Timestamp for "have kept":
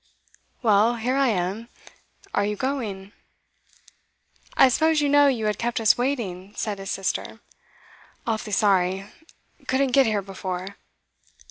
5.45-5.79